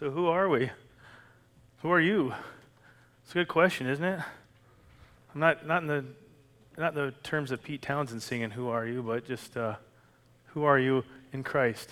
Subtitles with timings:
[0.00, 0.70] So, who are we?
[1.82, 2.32] Who are you?
[3.22, 4.18] It's a good question, isn't it?
[5.34, 6.04] I'm not, not, in, the,
[6.78, 9.74] not in the terms of Pete Townshend singing, Who Are You, but just uh,
[10.46, 11.90] who are you in Christ?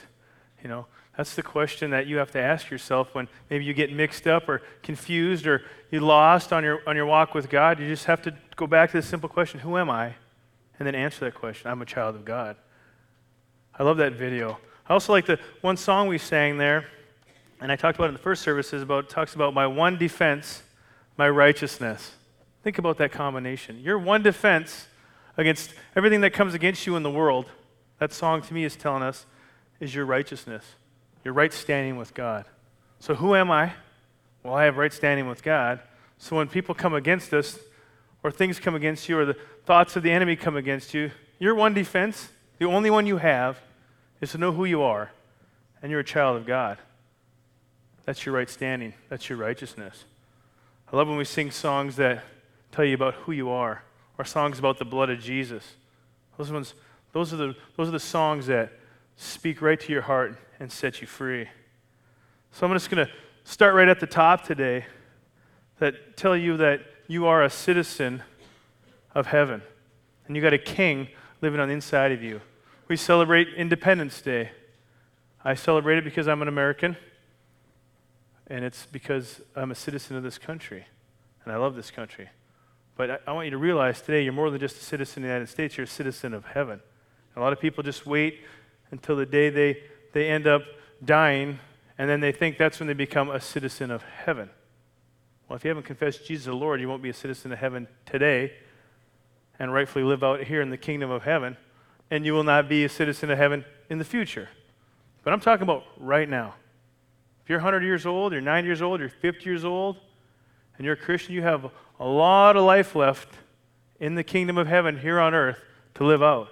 [0.62, 0.86] You know,
[1.18, 4.48] that's the question that you have to ask yourself when maybe you get mixed up
[4.48, 7.78] or confused or you lost on your, on your walk with God.
[7.78, 10.14] You just have to go back to the simple question Who am I?
[10.78, 12.56] And then answer that question I'm a child of God.
[13.78, 14.58] I love that video.
[14.88, 16.86] I also like the one song we sang there
[17.60, 20.62] and I talked about in the first services about talks about my one defense,
[21.16, 22.12] my righteousness.
[22.62, 23.80] Think about that combination.
[23.80, 24.86] Your one defense
[25.36, 27.46] against everything that comes against you in the world.
[27.98, 29.26] That song to me is telling us
[29.80, 30.64] is your righteousness,
[31.24, 32.44] your right standing with God.
[33.00, 33.72] So who am I?
[34.42, 35.80] Well, I have right standing with God.
[36.18, 37.58] So when people come against us,
[38.24, 41.54] or things come against you, or the thoughts of the enemy come against you, your
[41.54, 43.60] one defense, the only one you have,
[44.20, 45.12] is to know who you are,
[45.80, 46.78] and you're a child of God.
[48.08, 48.94] That's your right standing.
[49.10, 50.06] That's your righteousness.
[50.90, 52.24] I love when we sing songs that
[52.72, 53.82] tell you about who you are,
[54.16, 55.76] or songs about the blood of Jesus.
[56.38, 56.72] Those ones,
[57.12, 58.72] those are the, those are the songs that
[59.16, 61.48] speak right to your heart and set you free.
[62.52, 63.12] So I'm just going to
[63.44, 64.86] start right at the top today
[65.78, 68.22] that tell you that you are a citizen
[69.14, 69.60] of heaven
[70.26, 71.08] and you got a king
[71.42, 72.40] living on the inside of you.
[72.88, 74.52] We celebrate Independence Day.
[75.44, 76.96] I celebrate it because I'm an American
[78.48, 80.86] and it's because I'm a citizen of this country,
[81.44, 82.28] and I love this country.
[82.96, 85.28] But I, I, want you to realize today you're more than just a citizen of
[85.28, 86.80] the United States, you're a citizen of heaven.
[87.36, 88.40] A lot of people just wait
[88.90, 89.82] until the day they,
[90.12, 90.62] they end up
[91.04, 91.60] dying,
[91.98, 94.50] and then they think that's when they become a citizen of heaven.
[95.48, 97.86] Well, if you haven't confessed Jesus the Lord, you won't be a citizen of heaven
[98.04, 98.52] today
[99.58, 101.56] and rightfully live out here in the kingdom of heaven,
[102.10, 104.48] and you will not be a citizen of heaven in the future.
[105.22, 106.54] But I'm talking about right now.
[107.48, 109.96] If you're 100 years old, you're 90 years old, you're 50 years old,
[110.76, 113.36] and you're a Christian, you have a lot of life left
[113.98, 115.56] in the kingdom of heaven here on earth
[115.94, 116.48] to live out.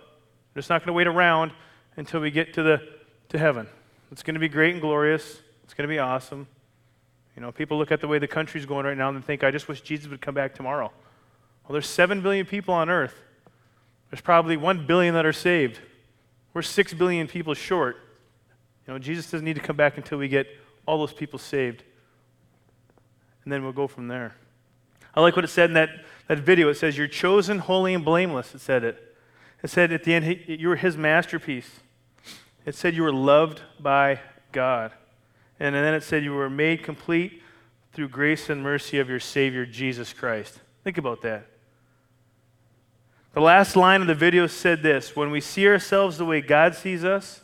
[0.55, 1.53] We're just not going to wait around
[1.99, 2.81] until we get to, the,
[3.29, 3.69] to heaven.
[4.11, 5.43] It's going to be great and glorious.
[5.65, 6.47] It's going to be awesome.
[7.37, 9.51] You know, people look at the way the country's going right now and think, I
[9.51, 10.91] just wish Jesus would come back tomorrow.
[11.65, 13.21] Well, there's 7 billion people on earth.
[14.11, 15.79] There's probably 1 billion that are saved.
[16.55, 17.99] We're 6 billion people short.
[18.87, 20.47] You know, Jesus doesn't need to come back until we get
[20.87, 21.83] all those people saved.
[23.45, 24.35] And then we'll go from there.
[25.15, 25.91] I like what it said in that,
[26.29, 26.69] that video.
[26.69, 28.55] It says, You're chosen, holy, and blameless.
[28.55, 29.17] It said it.
[29.63, 31.81] It said at the end, You were his masterpiece.
[32.67, 34.21] It said you were loved by
[34.53, 34.93] God.
[35.59, 37.41] And then it said you were made complete
[37.93, 40.61] through grace and mercy of your Savior, Jesus Christ.
[40.85, 41.47] Think about that.
[43.33, 46.75] The last line of the video said this When we see ourselves the way God
[46.75, 47.41] sees us,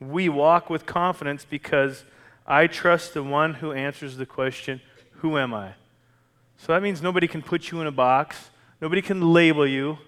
[0.00, 2.04] we walk with confidence because
[2.46, 4.80] I trust the one who answers the question,
[5.16, 5.74] Who am I?
[6.56, 8.50] So that means nobody can put you in a box,
[8.80, 9.98] nobody can label you,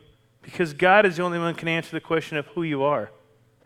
[0.42, 3.10] because God is the only one who can answer the question of who you are.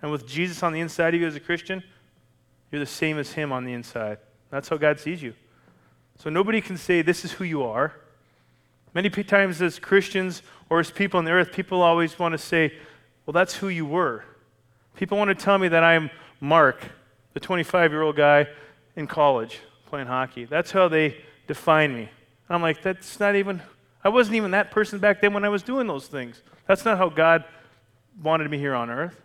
[0.01, 1.83] And with Jesus on the inside of you as a Christian,
[2.71, 4.19] you're the same as Him on the inside.
[4.51, 5.35] That's how God sees you.
[6.19, 7.95] So nobody can say, This is who you are.
[8.95, 12.73] Many times, as Christians or as people on the earth, people always want to say,
[13.27, 14.25] Well, that's who you were.
[14.95, 16.11] People want to tell me that I'm
[16.41, 16.83] Mark
[17.35, 18.47] the 25 year old guy
[18.97, 20.45] in college playing hockey.
[20.45, 22.09] That's how they define me.
[22.49, 23.63] I'm like, that's not even,
[24.03, 26.43] I wasn't even that person back then when I was doing those things.
[26.67, 27.45] That's not how God
[28.23, 29.17] wanted me here on earth.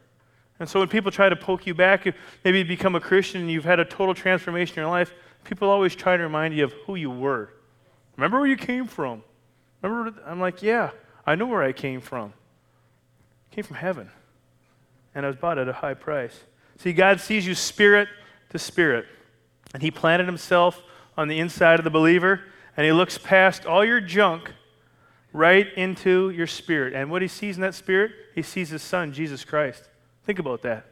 [0.59, 2.05] And so when people try to poke you back,
[2.43, 5.69] maybe you become a Christian and you've had a total transformation in your life, people
[5.69, 7.49] always try to remind you of who you were.
[8.15, 9.23] Remember where you came from?
[9.81, 10.91] Remember, I'm like, yeah,
[11.25, 12.33] I know where I came from.
[13.51, 14.09] I came from heaven.
[15.13, 16.39] And I was bought at a high price.
[16.77, 18.07] See, God sees you spirit
[18.49, 19.05] to spirit,
[19.73, 20.81] and He planted Himself
[21.17, 22.41] on the inside of the believer,
[22.75, 24.53] and He looks past all your junk
[25.33, 26.93] right into your spirit.
[26.93, 29.89] And what He sees in that spirit, He sees His Son, Jesus Christ.
[30.25, 30.85] Think about that.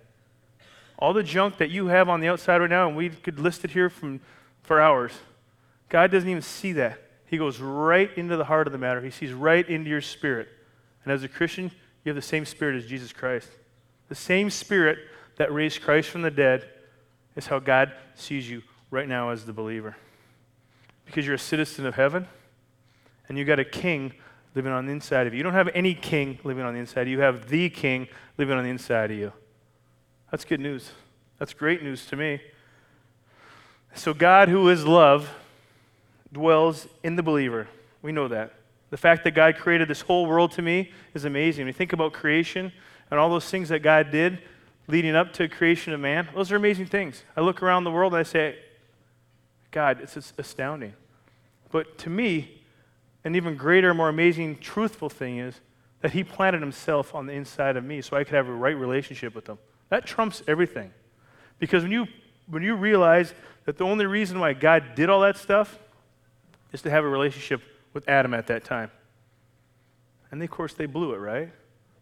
[0.99, 3.65] All the junk that you have on the outside right now, and we could list
[3.65, 4.21] it here from,
[4.61, 5.11] for hours,
[5.89, 6.99] God doesn't even see that.
[7.25, 9.01] He goes right into the heart of the matter.
[9.01, 10.49] He sees right into your spirit.
[11.03, 11.71] And as a Christian,
[12.03, 13.49] you have the same spirit as Jesus Christ.
[14.07, 14.99] The same spirit
[15.37, 16.69] that raised Christ from the dead
[17.35, 19.95] is how God sees you right now as the believer.
[21.05, 22.27] Because you're a citizen of heaven
[23.27, 24.13] and you've got a king
[24.55, 25.37] living on the inside of you.
[25.37, 28.07] You don't have any king living on the inside you, you have the king
[28.37, 29.33] living on the inside of you.
[30.31, 30.91] That's good news.
[31.39, 32.41] That's great news to me.
[33.95, 35.29] So, God, who is love,
[36.31, 37.67] dwells in the believer.
[38.01, 38.53] We know that.
[38.89, 41.63] The fact that God created this whole world to me is amazing.
[41.63, 42.71] When you think about creation
[43.11, 44.39] and all those things that God did,
[44.87, 47.23] leading up to creation of man, those are amazing things.
[47.35, 48.57] I look around the world and I say,
[49.71, 50.93] God, it's astounding.
[51.71, 52.61] But to me,
[53.23, 55.59] an even greater, more amazing, truthful thing is
[56.01, 58.77] that He planted Himself on the inside of me so I could have a right
[58.77, 59.57] relationship with Him.
[59.89, 60.91] That trumps everything.
[61.59, 62.07] Because when you,
[62.47, 63.33] when you realize
[63.65, 65.79] that the only reason why God did all that stuff
[66.71, 67.61] is to have a relationship
[67.93, 68.91] with Adam at that time.
[70.31, 71.51] And of course, they blew it, right?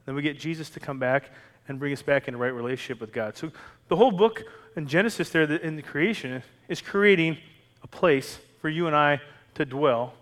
[0.06, 1.30] Then we get Jesus to come back
[1.68, 3.38] and bring us back in a right relationship with God.
[3.38, 3.52] So
[3.88, 4.44] the whole book
[4.76, 7.38] in Genesis, there in the creation, is creating
[7.84, 9.22] a place for you and I
[9.56, 10.14] to dwell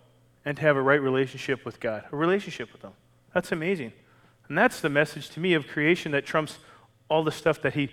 [0.45, 2.93] and to have a right relationship with God, a relationship with Him.
[3.33, 3.93] That's amazing.
[4.47, 6.57] And that's the message to me of creation that trumps
[7.09, 7.89] all the stuff that He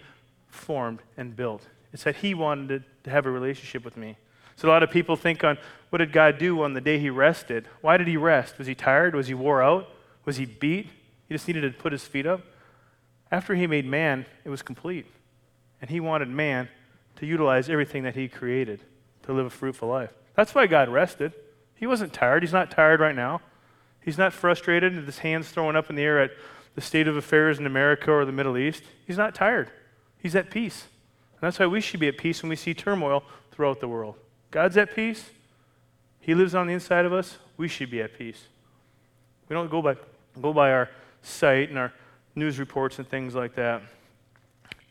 [0.48, 1.66] formed and built.
[1.93, 4.16] It's that He wanted to have a relationship with me.
[4.56, 5.58] So a lot of people think on
[5.90, 7.69] what did God do on the day He rested?
[7.82, 8.56] Why did He rest?
[8.58, 9.14] Was He tired?
[9.14, 9.88] Was He wore out?
[10.25, 10.88] Was He beat?
[11.28, 12.40] He just needed to put His feet up?
[13.31, 15.06] After He made man, it was complete.
[15.81, 16.69] And He wanted man
[17.17, 18.81] to utilize everything that He created
[19.23, 20.11] to live a fruitful life.
[20.34, 21.32] That's why God rested.
[21.75, 22.43] He wasn't tired.
[22.43, 23.40] He's not tired right now.
[24.00, 26.31] He's not frustrated with his hands thrown up in the air at
[26.76, 28.84] the state of affairs in America or the Middle East.
[29.06, 29.70] He's not tired.
[30.19, 30.84] He's at peace.
[31.32, 34.14] And that's why we should be at peace when we see turmoil throughout the world.
[34.50, 35.31] God's at peace.
[36.20, 37.38] He lives on the inside of us.
[37.56, 38.44] We should be at peace.
[39.49, 39.96] We don't go by,
[40.40, 40.88] go by our
[41.22, 41.93] sight and our
[42.36, 43.82] news reports and things like that.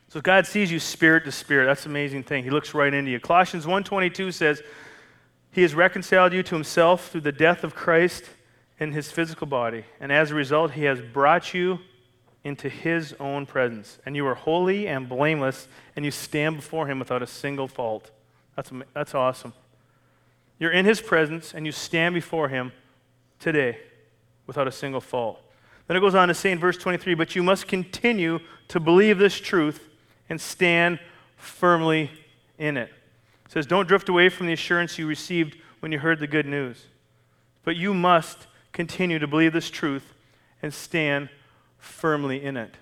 [0.09, 1.65] So God sees you spirit to spirit.
[1.65, 2.44] That's an amazing thing.
[2.44, 3.19] He looks right into you.
[3.19, 4.62] Colossians 1:22 says,
[5.51, 8.30] "He has reconciled you to himself through the death of Christ
[8.80, 11.80] in his physical body, and as a result he has brought you
[12.44, 17.00] into his own presence, and you are holy and blameless, and you stand before him
[17.00, 18.12] without a single fault."
[18.56, 19.53] That's that's awesome.
[20.59, 22.71] You're in his presence and you stand before him
[23.39, 23.80] today
[24.47, 25.44] without a single fault.
[25.88, 28.40] Then it goes on to say in verse 23, but you must continue
[28.70, 29.88] to believe this truth
[30.30, 31.00] and stand
[31.38, 32.10] firmly
[32.58, 32.90] in it.
[33.46, 36.48] It says, Don't drift away from the assurance you received when you heard the good
[36.48, 36.86] news.
[37.64, 40.14] But you must continue to believe this truth
[40.62, 41.30] and stand
[41.78, 42.76] firmly in it.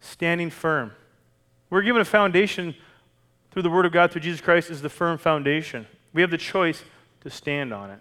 [0.00, 0.92] Standing firm.
[1.70, 2.74] We're given a foundation
[3.50, 5.86] through the Word of God, through Jesus Christ, is the firm foundation.
[6.12, 6.82] We have the choice
[7.22, 8.00] to stand on it.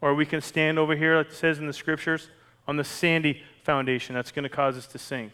[0.00, 2.28] Or we can stand over here, like it says in the Scriptures,
[2.68, 5.32] on the sandy foundation that's going to cause us to sink.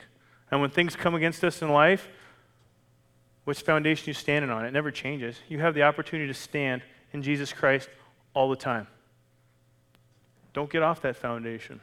[0.50, 2.08] And when things come against us in life,
[3.44, 4.64] which foundation you're standing on?
[4.64, 5.36] It never changes.
[5.48, 6.82] You have the opportunity to stand
[7.12, 7.88] in Jesus Christ
[8.34, 8.86] all the time.
[10.52, 11.80] Don't get off that foundation.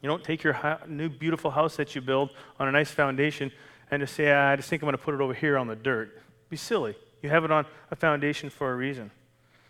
[0.00, 3.50] You don't take your new beautiful house that you build on a nice foundation
[3.90, 5.66] and just say, ah, I just think I'm going to put it over here on
[5.66, 6.22] the dirt.
[6.48, 6.94] Be silly.
[7.22, 9.10] You have it on a foundation for a reason.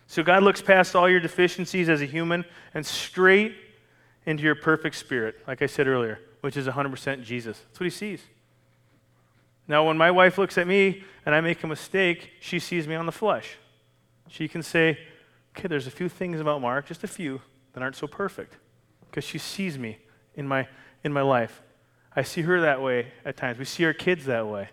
[0.05, 3.55] So God looks past all your deficiencies as a human and straight
[4.27, 7.59] into your perfect spirit, like I said earlier which is 100% Jesus.
[7.59, 8.21] That's what he sees.
[9.67, 12.95] Now, when my wife looks at me and I make a mistake, she sees me
[12.95, 13.57] on the flesh.
[14.29, 14.97] She can say,
[15.51, 17.41] okay, there's a few things about Mark, just a few,
[17.73, 18.55] that aren't so perfect,
[19.09, 19.97] because she sees me
[20.35, 20.67] in my,
[21.03, 21.61] in my life.
[22.15, 23.59] I see her that way at times.
[23.59, 24.69] We see our kids that way.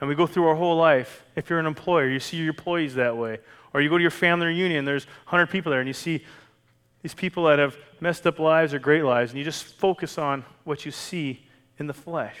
[0.00, 1.24] And we go through our whole life.
[1.36, 3.38] If you're an employer, you see your employees that way.
[3.72, 6.24] Or you go to your family reunion, there's 100 people there, and you see
[7.04, 10.42] these people that have messed up lives or great lives, and you just focus on
[10.64, 11.46] what you see
[11.78, 12.36] in the flesh.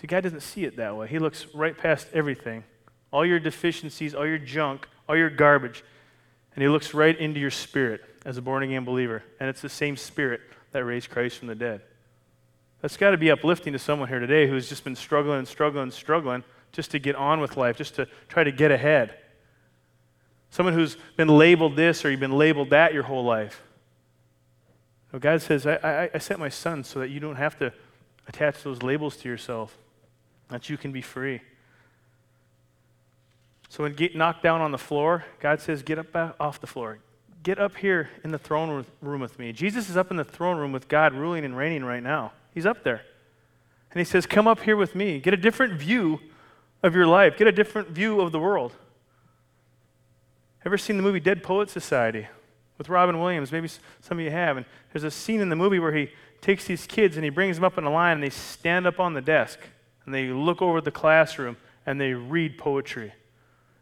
[0.00, 1.06] See, God doesn't see it that way.
[1.06, 2.64] He looks right past everything,
[3.12, 5.84] all your deficiencies, all your junk, all your garbage,
[6.54, 9.22] and He looks right into your spirit as a born again believer.
[9.38, 10.40] And it's the same spirit
[10.72, 11.82] that raised Christ from the dead.
[12.80, 15.82] That's got to be uplifting to someone here today who's just been struggling and struggling
[15.82, 19.18] and struggling just to get on with life, just to try to get ahead.
[20.50, 23.62] Someone who's been labeled this or you've been labeled that your whole life.
[25.18, 27.72] God says, I, I, I sent my son so that you don't have to
[28.28, 29.76] attach those labels to yourself,
[30.48, 31.40] that you can be free.
[33.68, 36.66] So when get knocked down on the floor, God says, get up uh, off the
[36.66, 36.98] floor.
[37.42, 39.52] Get up here in the throne room with me.
[39.52, 42.32] Jesus is up in the throne room with God ruling and reigning right now.
[42.52, 43.02] He's up there.
[43.92, 45.20] And he says, Come up here with me.
[45.20, 46.20] Get a different view
[46.82, 48.72] of your life, get a different view of the world.
[50.64, 52.26] Ever seen the movie Dead Poet Society
[52.76, 53.50] with Robin Williams?
[53.50, 54.56] Maybe some of you have.
[54.56, 57.56] And there's a scene in the movie where he takes these kids and he brings
[57.56, 59.58] them up in a line and they stand up on the desk
[60.04, 63.12] and they look over the classroom and they read poetry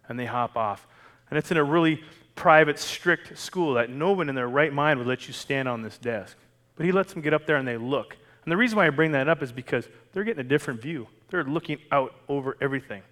[0.08, 0.86] and they hop off.
[1.30, 2.02] And it's in a really
[2.36, 5.82] private, strict school that no one in their right mind would let you stand on
[5.82, 6.36] this desk.
[6.76, 8.16] But he lets them get up there and they look.
[8.44, 11.08] And the reason why I bring that up is because they're getting a different view.
[11.28, 13.02] They're looking out over everything.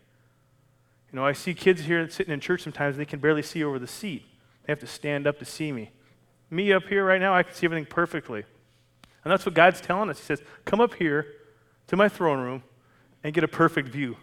[1.16, 3.78] You know, I see kids here sitting in church sometimes, they can barely see over
[3.78, 4.26] the seat.
[4.66, 5.90] They have to stand up to see me.
[6.50, 8.44] Me up here right now, I can see everything perfectly.
[9.24, 10.18] And that's what God's telling us.
[10.18, 11.26] He says, Come up here
[11.86, 12.62] to my throne room
[13.24, 14.18] and get a perfect view.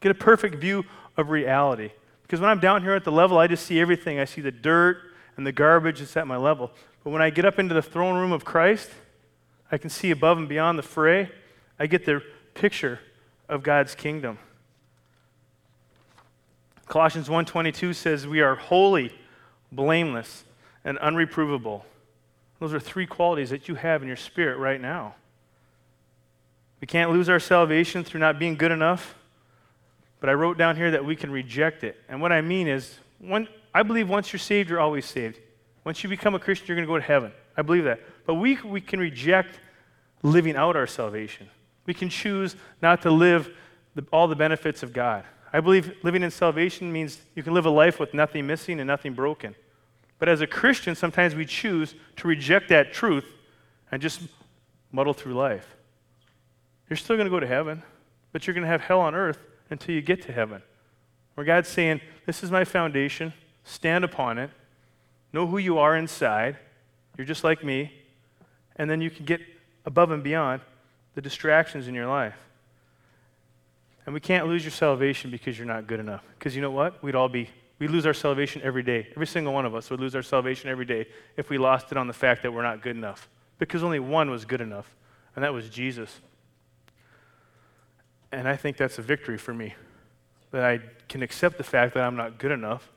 [0.00, 0.84] Get a perfect view
[1.16, 1.92] of reality.
[2.22, 4.18] Because when I'm down here at the level, I just see everything.
[4.18, 4.96] I see the dirt
[5.36, 6.72] and the garbage that's at my level.
[7.04, 8.90] But when I get up into the throne room of Christ,
[9.70, 11.30] I can see above and beyond the fray.
[11.78, 12.22] I get the
[12.54, 12.98] picture
[13.48, 14.40] of God's kingdom.
[16.86, 19.12] Colossians 1:22 says we are holy,
[19.72, 20.44] blameless,
[20.84, 21.82] and unreprovable.
[22.60, 25.14] Those are three qualities that you have in your spirit right now.
[26.80, 29.14] We can't lose our salvation through not being good enough,
[30.20, 32.00] but I wrote down here that we can reject it.
[32.08, 35.40] And what I mean is, when, I believe once you're saved, you're always saved.
[35.84, 37.32] Once you become a Christian, you're going to go to heaven.
[37.56, 38.00] I believe that.
[38.26, 39.58] But we, we can reject
[40.22, 41.48] living out our salvation.
[41.86, 43.50] We can choose not to live
[43.94, 45.24] the, all the benefits of God.
[45.54, 48.88] I believe living in salvation means you can live a life with nothing missing and
[48.88, 49.54] nothing broken.
[50.18, 53.24] But as a Christian, sometimes we choose to reject that truth
[53.92, 54.22] and just
[54.90, 55.76] muddle through life.
[56.90, 57.84] You're still going to go to heaven,
[58.32, 59.38] but you're going to have hell on earth
[59.70, 60.60] until you get to heaven.
[61.36, 63.32] Where God's saying, This is my foundation,
[63.62, 64.50] stand upon it,
[65.32, 66.56] know who you are inside.
[67.16, 67.92] You're just like me.
[68.74, 69.40] And then you can get
[69.86, 70.62] above and beyond
[71.14, 72.34] the distractions in your life.
[74.06, 76.22] And we can't lose your salvation because you're not good enough.
[76.38, 77.02] Because you know what?
[77.02, 79.08] We'd all be, we lose our salvation every day.
[79.12, 81.06] Every single one of us would lose our salvation every day
[81.36, 83.28] if we lost it on the fact that we're not good enough.
[83.58, 84.94] Because only one was good enough,
[85.34, 86.20] and that was Jesus.
[88.30, 89.74] And I think that's a victory for me.
[90.50, 92.90] That I can accept the fact that I'm not good enough,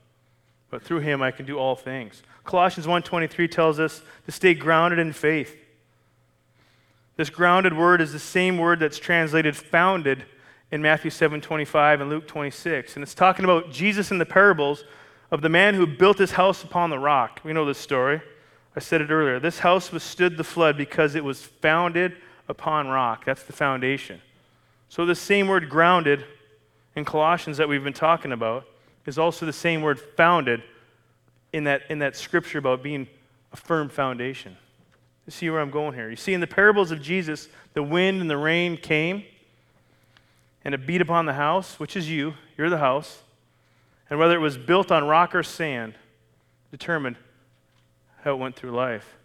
[0.68, 2.22] but through him I can do all things.
[2.44, 5.56] Colossians 1:23 tells us to stay grounded in faith.
[7.16, 10.24] This grounded word is the same word that's translated founded
[10.70, 12.96] in Matthew 7:25 and Luke 26.
[12.96, 14.84] And it's talking about Jesus in the parables
[15.30, 17.40] of the man who built his house upon the rock.
[17.44, 18.20] We know this story.
[18.76, 19.40] I said it earlier.
[19.40, 22.16] This house withstood the flood because it was founded
[22.48, 23.24] upon rock.
[23.24, 24.20] That's the foundation.
[24.88, 26.24] So the same word grounded
[26.94, 28.66] in Colossians that we've been talking about
[29.04, 30.62] is also the same word founded
[31.52, 33.08] in that, in that scripture about being
[33.52, 34.56] a firm foundation.
[35.26, 36.08] You see where I'm going here?
[36.08, 39.24] You see, in the parables of Jesus, the wind and the rain came
[40.68, 43.22] and it beat upon the house, which is you, you're the house,
[44.10, 45.94] and whether it was built on rock or sand
[46.70, 47.16] determined
[48.22, 49.16] how it went through life.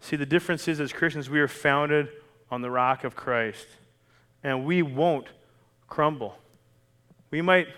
[0.00, 2.08] See, the difference is as Christians, we are founded
[2.50, 3.64] on the rock of Christ,
[4.42, 5.28] and we won't
[5.86, 6.36] crumble.
[7.30, 7.68] We might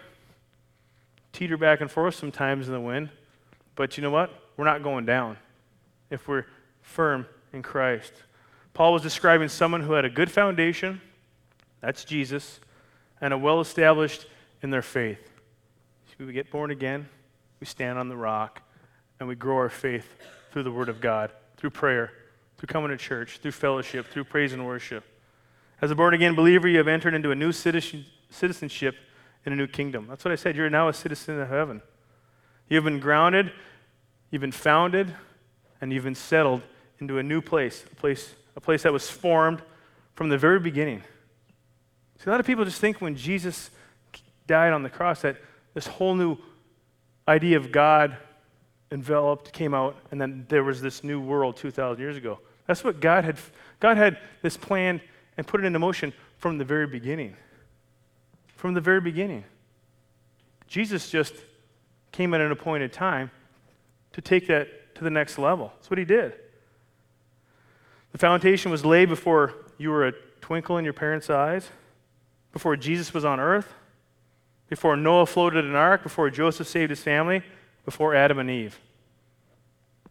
[1.34, 3.10] teeter back and forth sometimes in the wind,
[3.76, 4.32] but you know what?
[4.56, 5.36] We're not going down
[6.08, 6.46] if we're
[6.80, 8.14] firm in Christ.
[8.72, 11.02] Paul was describing someone who had a good foundation,
[11.82, 12.60] that's Jesus,
[13.20, 14.24] and are well established
[14.62, 15.18] in their faith.
[16.18, 17.08] We get born again,
[17.58, 18.62] we stand on the rock,
[19.18, 20.06] and we grow our faith
[20.52, 22.12] through the Word of God, through prayer,
[22.56, 25.04] through coming to church, through fellowship, through praise and worship.
[25.80, 28.94] As a born again believer, you have entered into a new citizenship
[29.44, 30.06] in a new kingdom.
[30.08, 30.54] That's what I said.
[30.54, 31.82] You're now a citizen of heaven.
[32.68, 33.50] You've been grounded,
[34.30, 35.12] you've been founded,
[35.80, 36.62] and you've been settled
[37.00, 39.60] into a new place, a place, a place that was formed
[40.14, 41.02] from the very beginning.
[42.22, 43.70] See, a lot of people just think when Jesus
[44.46, 45.38] died on the cross that
[45.74, 46.36] this whole new
[47.26, 48.16] idea of God
[48.92, 52.38] enveloped, came out, and then there was this new world 2,000 years ago.
[52.66, 53.38] That's what God had.
[53.80, 55.00] God had this plan
[55.36, 57.34] and put it into motion from the very beginning.
[58.54, 59.44] From the very beginning.
[60.68, 61.34] Jesus just
[62.12, 63.32] came at an appointed time
[64.12, 65.72] to take that to the next level.
[65.74, 66.34] That's what he did.
[68.12, 71.70] The foundation was laid before you were a twinkle in your parents' eyes,
[72.52, 73.72] before Jesus was on earth,
[74.68, 77.42] before Noah floated an ark, before Joseph saved his family,
[77.84, 78.78] before Adam and Eve.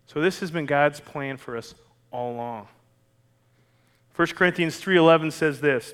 [0.08, 1.74] So this has been God's plan for us
[2.12, 2.68] all along.
[4.14, 5.94] 1 Corinthians 3:11 says this,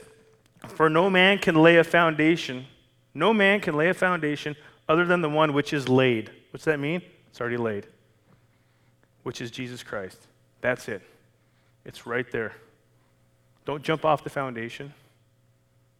[0.67, 2.65] "For no man can lay a foundation,
[3.13, 4.55] no man can lay a foundation
[4.89, 7.03] other than the one which is laid." What's that mean?
[7.29, 7.87] It's already laid.
[9.23, 10.27] Which is Jesus Christ.
[10.61, 11.03] That's it.
[11.85, 12.53] It's right there.
[13.65, 14.93] Don't jump off the foundation.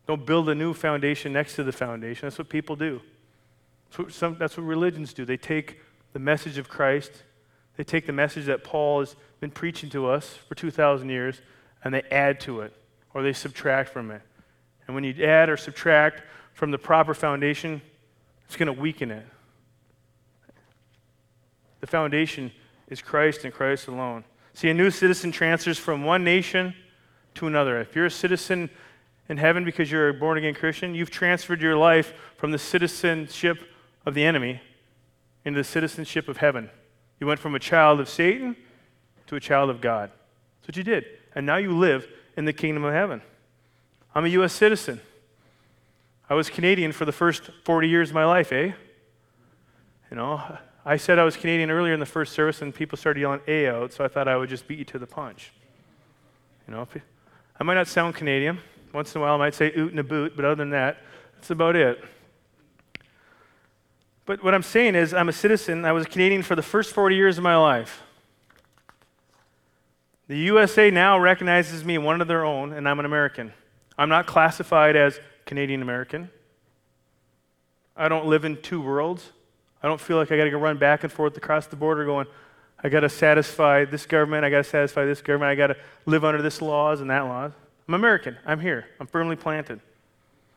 [0.07, 2.27] Don't build a new foundation next to the foundation.
[2.27, 3.01] That's what people do.
[3.89, 5.25] That's what, some, that's what religions do.
[5.25, 5.81] They take
[6.13, 7.11] the message of Christ,
[7.75, 11.41] they take the message that Paul has been preaching to us for 2,000 years,
[11.83, 12.73] and they add to it,
[13.13, 14.21] or they subtract from it.
[14.87, 16.23] And when you add or subtract
[16.53, 17.81] from the proper foundation,
[18.45, 19.25] it's going to weaken it.
[21.81, 22.51] The foundation
[22.87, 24.23] is Christ and Christ alone.
[24.53, 26.73] See, a new citizen transfers from one nation
[27.35, 27.79] to another.
[27.79, 28.71] If you're a citizen
[29.29, 33.61] in heaven because you're a born again Christian, you've transferred your life from the citizenship
[34.05, 34.61] of the enemy
[35.43, 36.69] into the citizenship of heaven.
[37.19, 38.55] You went from a child of Satan
[39.27, 40.11] to a child of God.
[40.59, 41.05] That's what you did.
[41.35, 43.21] And now you live in the kingdom of heaven.
[44.15, 44.53] I'm a U.S.
[44.53, 45.01] citizen.
[46.29, 48.71] I was Canadian for the first 40 years of my life, eh?
[50.09, 50.41] You know,
[50.85, 53.67] I said I was Canadian earlier in the first service, and people started yelling A
[53.67, 55.51] out, so I thought I would just beat you to the punch.
[56.67, 56.87] You know,
[57.59, 58.59] I might not sound Canadian.
[58.97, 60.97] Once in a while, I might say oot and a boot, but other than that,
[61.35, 62.03] that's about it.
[64.25, 65.85] But what I'm saying is, I'm a citizen.
[65.85, 68.01] I was a Canadian for the first 40 years of my life.
[70.27, 73.53] The USA now recognizes me one of their own, and I'm an American.
[73.99, 76.31] I'm not classified as Canadian American.
[77.95, 79.31] I don't live in two worlds.
[79.83, 82.03] I don't feel like I got to go run back and forth across the border
[82.03, 82.25] going,
[82.83, 85.77] I got to satisfy this government, I got to satisfy this government, I got to
[86.07, 87.51] live under this laws and that laws.
[87.87, 88.37] I'm American.
[88.45, 88.85] I'm here.
[88.99, 89.79] I'm firmly planted.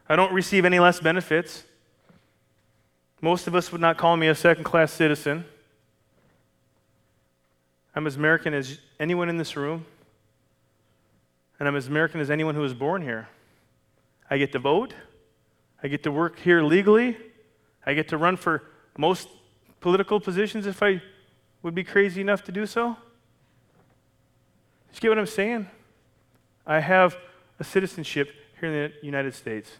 [0.08, 1.64] I don't receive any less benefits.
[3.20, 5.44] Most of us would not call me a second class citizen.
[7.94, 9.84] I'm as American as anyone in this room,
[11.58, 13.28] and I'm as American as anyone who was born here.
[14.28, 14.94] I get to vote,
[15.82, 17.16] I get to work here legally,
[17.84, 18.62] I get to run for
[18.96, 19.28] most
[19.80, 21.02] political positions if I
[21.62, 22.96] would be crazy enough to do so.
[24.94, 25.66] You get what I'm saying?
[26.70, 27.16] I have
[27.58, 29.72] a citizenship here in the United States,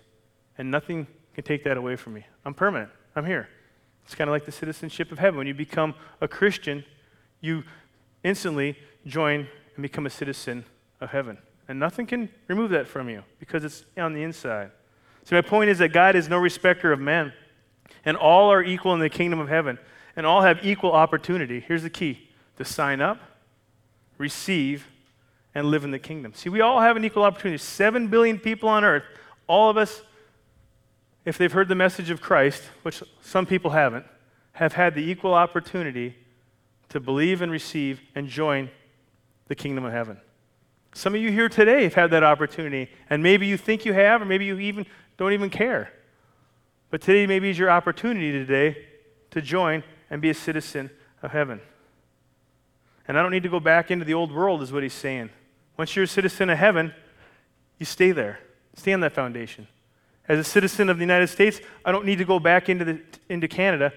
[0.59, 2.27] and nothing can take that away from me.
[2.45, 2.91] I'm permanent.
[3.15, 3.49] I'm here.
[4.05, 5.39] It's kind of like the citizenship of heaven.
[5.39, 6.85] When you become a Christian,
[7.41, 7.63] you
[8.25, 10.65] instantly join and become a citizen
[11.01, 11.39] of heaven.
[11.69, 14.73] And nothing can remove that from you because it's on the inside.
[15.23, 17.33] So, my point is that God is no respecter of men,
[18.05, 19.79] and all are equal in the kingdom of heaven,
[20.17, 21.61] and all have equal opportunity.
[21.61, 23.21] Here's the key to sign up,
[24.19, 24.89] receive,
[25.55, 26.33] and live in the kingdom.
[26.35, 27.59] See, we all have an equal opportunity.
[27.59, 29.05] Seven billion people on earth,
[29.47, 30.03] all of us,
[31.25, 34.07] if they've heard the message of Christ, which some people haven't,
[34.53, 36.17] have had the equal opportunity
[36.89, 38.71] to believe and receive and join
[39.49, 40.21] the kingdom of heaven.
[40.93, 44.23] Some of you here today have had that opportunity, and maybe you think you have,
[44.23, 45.93] or maybe you even don't even care.
[46.91, 48.87] But today maybe is your opportunity today
[49.31, 50.91] to join and be a citizen
[51.23, 51.61] of heaven.
[53.07, 55.31] And I don't need to go back into the old world, is what he's saying.
[55.77, 56.95] Once you're a citizen of heaven,
[57.79, 58.41] you stay there.
[58.75, 59.67] Stay on that foundation.
[60.29, 63.01] As a citizen of the United States, I don't need to go back into, the,
[63.29, 63.93] into Canada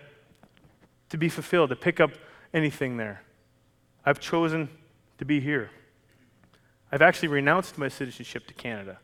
[1.09, 2.11] to be fulfilled, to pick up
[2.53, 3.21] anything there.
[4.05, 4.69] I've chosen
[5.19, 5.69] to be here.
[6.91, 8.99] I've actually renounced my citizenship to Canada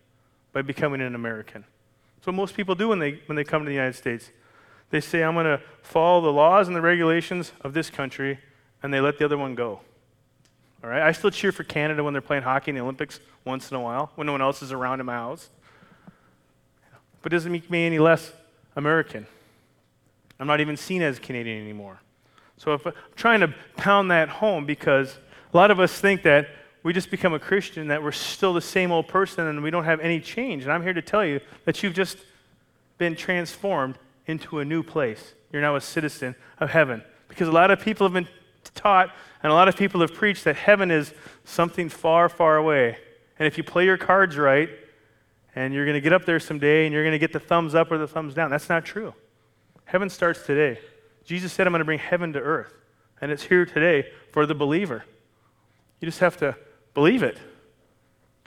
[0.53, 1.65] by becoming an American.
[2.15, 4.31] That's what most people do when they, when they come to the United States.
[4.89, 8.39] They say, I'm going to follow the laws and the regulations of this country,
[8.81, 9.81] and they let the other one go.
[10.83, 11.01] All right?
[11.01, 13.81] I still cheer for Canada when they're playing hockey in the Olympics once in a
[13.81, 15.49] while, when no one else is around in my house.
[17.21, 18.31] But it doesn't make me any less
[18.75, 19.27] American.
[20.39, 21.99] I'm not even seen as Canadian anymore.
[22.57, 25.17] So if uh, I'm trying to pound that home because
[25.53, 26.49] a lot of us think that
[26.83, 29.83] we just become a Christian, that we're still the same old person and we don't
[29.83, 30.63] have any change.
[30.63, 32.17] And I'm here to tell you that you've just
[32.97, 35.33] been transformed into a new place.
[35.51, 37.03] You're now a citizen of heaven.
[37.27, 38.27] Because a lot of people have been
[38.75, 41.13] taught and a lot of people have preached that heaven is
[41.45, 42.97] something far, far away.
[43.37, 44.69] And if you play your cards right,
[45.55, 47.75] and you're going to get up there someday and you're going to get the thumbs
[47.75, 49.13] up or the thumbs down, that's not true.
[49.85, 50.79] Heaven starts today.
[51.25, 52.73] Jesus said, I'm going to bring heaven to earth.
[53.21, 55.03] And it's here today for the believer.
[55.99, 56.55] You just have to
[56.93, 57.37] believe it.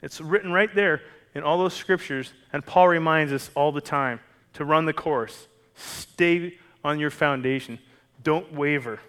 [0.01, 1.01] It's written right there
[1.35, 2.33] in all those scriptures.
[2.51, 4.19] And Paul reminds us all the time
[4.53, 7.79] to run the course, stay on your foundation,
[8.23, 8.99] don't waver.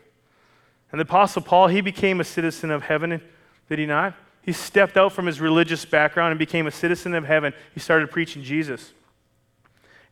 [0.95, 3.21] And the Apostle Paul, he became a citizen of heaven,
[3.69, 4.15] did he not?
[4.43, 7.53] He stepped out from his religious background and became a citizen of heaven.
[7.73, 8.93] He started preaching Jesus.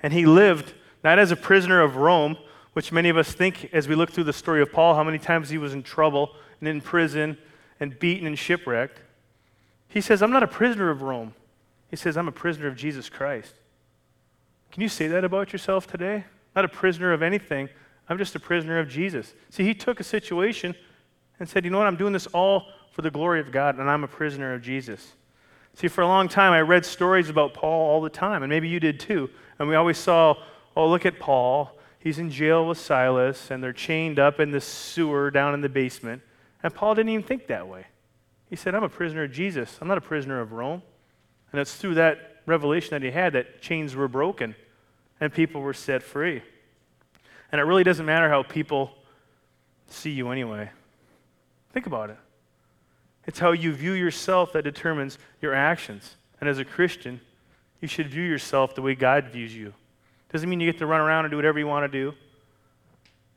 [0.02, 2.36] And he lived not as a prisoner of Rome,
[2.72, 5.20] which many of us think as we look through the story of Paul, how many
[5.20, 7.38] times he was in trouble and in prison
[7.78, 8.98] and beaten and shipwrecked.
[9.86, 11.32] He says, I'm not a prisoner of Rome.
[11.90, 13.54] He says, I'm a prisoner of Jesus Christ.
[14.72, 16.24] Can you say that about yourself today?
[16.56, 17.68] Not a prisoner of anything.
[18.08, 19.34] I'm just a prisoner of Jesus.
[19.50, 20.74] See, he took a situation
[21.38, 21.86] and said, You know what?
[21.86, 25.14] I'm doing this all for the glory of God, and I'm a prisoner of Jesus.
[25.74, 28.68] See, for a long time, I read stories about Paul all the time, and maybe
[28.68, 29.30] you did too.
[29.58, 30.34] And we always saw,
[30.76, 31.78] oh, look at Paul.
[31.98, 35.68] He's in jail with Silas, and they're chained up in the sewer down in the
[35.68, 36.20] basement.
[36.62, 37.86] And Paul didn't even think that way.
[38.50, 39.78] He said, I'm a prisoner of Jesus.
[39.80, 40.82] I'm not a prisoner of Rome.
[41.52, 44.54] And it's through that revelation that he had that chains were broken
[45.20, 46.42] and people were set free.
[47.52, 48.92] And it really doesn't matter how people
[49.88, 50.70] see you anyway.
[51.72, 52.16] Think about it.
[53.26, 56.16] It's how you view yourself that determines your actions.
[56.40, 57.20] And as a Christian,
[57.80, 59.74] you should view yourself the way God views you.
[60.32, 62.14] Doesn't mean you get to run around and do whatever you want to do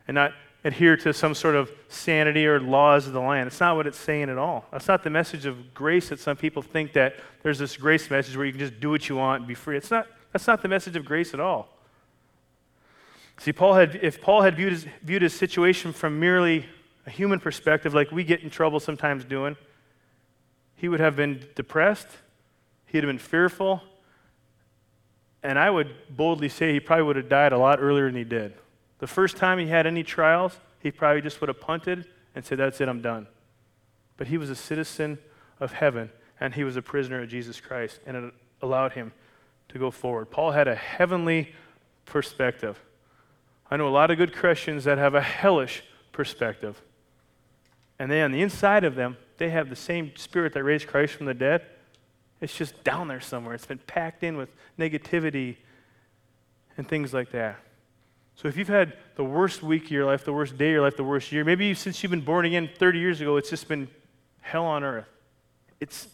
[0.08, 0.32] and not
[0.63, 3.47] adhere to some sort of sanity or laws of the land.
[3.47, 4.65] It's not what it's saying at all.
[4.71, 8.36] That's not the message of grace that some people think that there's this grace message
[8.36, 9.78] where you can just do what you want and be free.
[9.78, 11.75] It's not, that's not the message of grace at all.
[13.38, 16.65] See, Paul had, if Paul had viewed his, viewed his situation from merely
[17.06, 19.56] a human perspective, like we get in trouble sometimes doing,
[20.76, 22.08] he would have been depressed,
[22.88, 23.82] he'd have been fearful,
[25.43, 28.24] and I would boldly say he probably would have died a lot earlier than he
[28.24, 28.54] did.
[29.00, 32.58] The first time he had any trials, he probably just would have punted and said,
[32.58, 33.28] That's it, I'm done.
[34.17, 35.19] But he was a citizen
[35.60, 39.12] of heaven, and he was a prisoner of Jesus Christ, and it allowed him
[39.69, 40.32] to go forward.
[40.32, 41.54] Paul had a heavenly
[42.06, 42.80] perspective.
[43.69, 46.82] I know a lot of good Christians that have a hellish perspective.
[47.97, 51.13] And they, on the inside of them, they have the same spirit that raised Christ
[51.13, 51.63] from the dead.
[52.41, 53.56] It's just down there somewhere.
[53.56, 55.58] It's been packed in with negativity
[56.78, 57.60] and things like that.
[58.36, 60.82] So if you've had the worst week of your life, the worst day of your
[60.82, 63.67] life, the worst year, maybe since you've been born again 30 years ago, it's just
[63.67, 63.88] been
[64.41, 65.08] hell on earth.
[65.80, 66.08] It's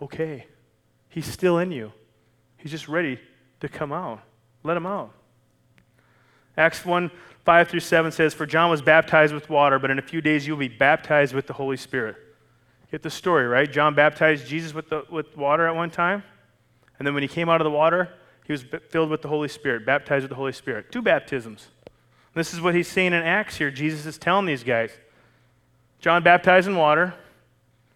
[0.00, 0.46] okay.
[1.08, 1.92] He's still in you.
[2.56, 3.18] He's just ready
[3.58, 4.22] to come out.
[4.62, 5.12] Let him out.
[6.56, 7.10] Acts 1
[7.44, 10.46] 5 through 7 says, For John was baptized with water, but in a few days
[10.46, 12.16] you'll be baptized with the Holy Spirit.
[12.90, 13.70] Get the story, right?
[13.70, 16.22] John baptized Jesus with, the, with water at one time.
[16.98, 18.10] And then when he came out of the water,
[18.44, 20.92] he was filled with the Holy Spirit, baptized with the Holy Spirit.
[20.92, 21.68] Two baptisms.
[22.34, 23.70] This is what he's saying in Acts here.
[23.70, 24.90] Jesus is telling these guys.
[25.98, 27.14] John baptized in water.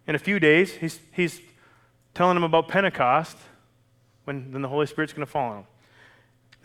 [0.07, 1.40] In a few days, he's, he's
[2.14, 3.37] telling them about Pentecost,
[4.25, 5.67] when then the Holy Spirit's going to fall on them.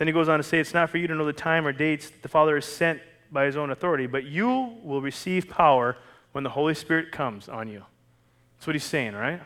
[0.00, 1.72] Then he goes on to say, It's not for you to know the time or
[1.72, 5.98] dates the Father is sent by his own authority, but you will receive power
[6.32, 7.84] when the Holy Spirit comes on you.
[8.56, 9.42] That's what he's saying, right?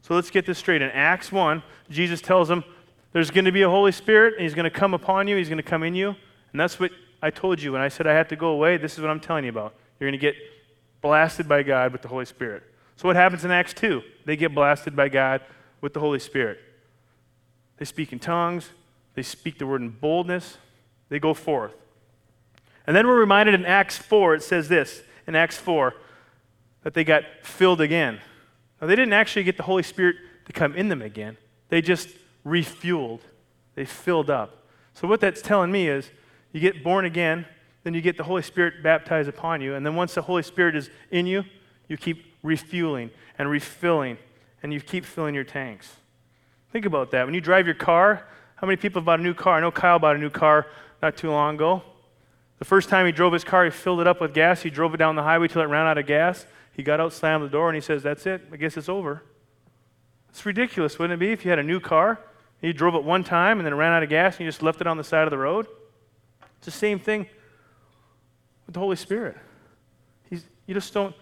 [0.00, 0.80] So let's get this straight.
[0.80, 2.64] In Acts 1, Jesus tells them
[3.12, 5.50] there's going to be a Holy Spirit, and he's going to come upon you, he's
[5.50, 6.08] going to come in you.
[6.52, 8.78] And that's what I told you when I said I had to go away.
[8.78, 9.74] This is what I'm telling you about.
[10.00, 10.36] You're going to get
[11.02, 12.62] blasted by God with the Holy Spirit.
[12.96, 14.00] So what happens in Acts 2?
[14.24, 15.42] They get blasted by God
[15.82, 16.60] with the Holy Spirit.
[17.76, 18.70] They speak in tongues,
[19.14, 20.58] they speak the word in boldness,
[21.08, 21.74] they go forth.
[22.86, 25.94] And then we're reminded in Acts 4, it says this in Acts 4,
[26.82, 28.20] that they got filled again.
[28.80, 31.36] Now, they didn't actually get the Holy Spirit to come in them again,
[31.68, 32.08] they just
[32.44, 33.20] refueled,
[33.74, 34.66] they filled up.
[34.94, 36.10] So, what that's telling me is
[36.50, 37.46] you get born again,
[37.84, 40.74] then you get the Holy Spirit baptized upon you, and then once the Holy Spirit
[40.74, 41.44] is in you,
[41.88, 44.18] you keep refueling and refilling,
[44.62, 45.96] and you keep filling your tanks.
[46.72, 47.24] Think about that.
[47.24, 48.26] When you drive your car,
[48.62, 49.56] how many people bought a new car?
[49.56, 50.68] I know Kyle bought a new car
[51.02, 51.82] not too long ago.
[52.60, 54.62] The first time he drove his car, he filled it up with gas.
[54.62, 56.46] He drove it down the highway till it ran out of gas.
[56.72, 58.40] He got out, slammed the door, and he says, That's it.
[58.52, 59.24] I guess it's over.
[60.28, 63.02] It's ridiculous, wouldn't it be, if you had a new car, and you drove it
[63.02, 64.96] one time, and then it ran out of gas, and you just left it on
[64.96, 65.66] the side of the road?
[66.58, 67.26] It's the same thing
[68.66, 69.36] with the Holy Spirit.
[70.30, 71.16] He's, you just don't,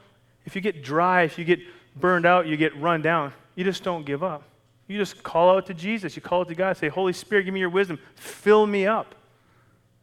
[0.44, 1.60] if you get dry, if you get
[1.96, 4.42] burned out, you get run down, you just don't give up.
[4.90, 6.16] You just call out to Jesus.
[6.16, 6.76] You call out to God.
[6.76, 7.96] Say, Holy Spirit, give me your wisdom.
[8.16, 9.14] Fill me up.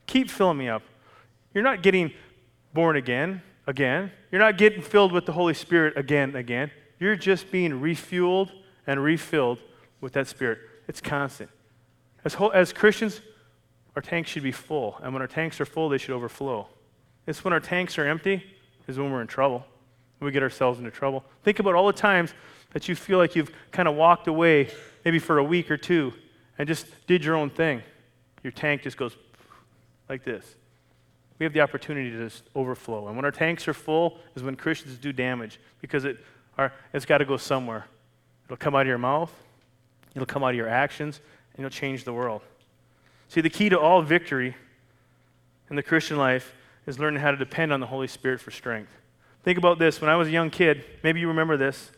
[0.06, 0.82] Keep filling me up.
[1.54, 2.14] You're not getting
[2.74, 4.14] born again again.
[4.32, 6.72] You're not getting filled with the Holy Spirit again again.
[7.00, 8.50] You're just being refueled
[8.88, 9.60] and refilled
[10.00, 10.60] with that Spirit.
[10.88, 11.50] It's constant.
[12.24, 13.20] As, as Christians,
[13.98, 14.98] our tanks should be full.
[15.04, 16.66] And when our tanks are full, they should overflow.
[17.26, 18.42] It's when our tanks are empty,
[18.88, 19.66] is when we're in trouble.
[20.22, 21.26] We get ourselves into trouble.
[21.44, 22.34] Think about all the times
[22.78, 24.70] that you feel like you've kind of walked away,
[25.04, 26.14] maybe for a week or two,
[26.60, 27.82] and just did your own thing.
[28.44, 29.18] Your tank just goes
[30.08, 30.46] like this
[31.40, 33.08] we have the opportunity to just overflow.
[33.08, 36.18] And when our tanks are full is when Christians do damage because it,
[36.94, 37.88] it's got to go somewhere.
[38.46, 39.34] It'll come out of your mouth,
[40.14, 41.20] it'll come out of your actions,
[41.56, 42.44] and it'll change the world.
[43.28, 44.56] See, the key to all victory
[45.72, 46.54] in the Christian life
[46.86, 48.92] is learning how to depend on the Holy Spirit for strength.
[49.42, 50.00] Think about this.
[50.00, 51.92] When I was a young kid, maybe you remember this,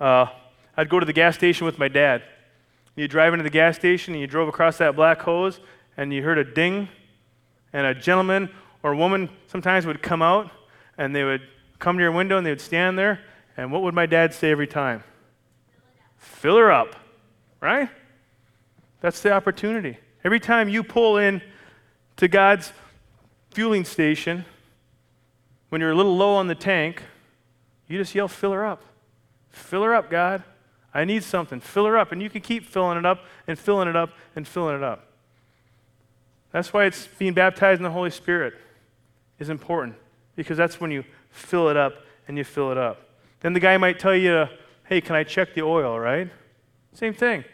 [0.00, 0.26] uh,
[0.76, 2.22] I'd go to the gas station with my dad.
[2.94, 5.60] You drive into the gas station and you drove across that black hose
[5.96, 6.88] and you heard a ding,
[7.72, 8.50] and a gentleman
[8.82, 10.50] or woman sometimes would come out
[10.98, 11.42] and they would
[11.78, 13.20] come to your window and they would stand there.
[13.56, 15.02] And what would my dad say every time?
[16.18, 16.96] Fill her up,
[17.60, 17.88] right?
[19.00, 19.98] That's the opportunity.
[20.24, 21.42] Every time you pull in
[22.16, 22.72] to God's
[23.50, 24.44] fueling station,
[25.68, 27.02] when you're a little low on the tank,
[27.88, 28.82] you just yell, fill her up.
[29.56, 30.44] Fill her up, God.
[30.92, 31.60] I need something.
[31.60, 32.12] Fill her up.
[32.12, 35.06] And you can keep filling it up and filling it up and filling it up.
[36.52, 38.54] That's why it's being baptized in the Holy Spirit
[39.38, 39.96] is important
[40.36, 41.94] because that's when you fill it up
[42.28, 43.08] and you fill it up.
[43.40, 44.46] Then the guy might tell you,
[44.84, 46.30] hey, can I check the oil, right?
[46.92, 47.44] Same thing.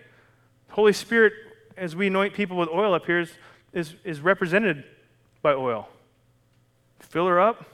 [0.70, 1.32] Holy Spirit,
[1.76, 3.32] as we anoint people with oil up here, is,
[3.72, 4.84] is, is represented
[5.40, 5.88] by oil.
[7.00, 7.64] Fill her up.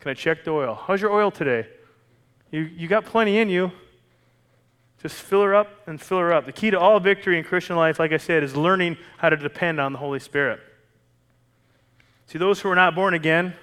[0.00, 0.74] Can I check the oil?
[0.74, 1.68] How's your oil today?
[2.50, 3.72] You, you got plenty in you.
[5.02, 6.46] Just fill her up and fill her up.
[6.46, 9.36] The key to all victory in Christian life, like I said, is learning how to
[9.36, 10.60] depend on the Holy Spirit.
[12.26, 13.54] See, those who are not born again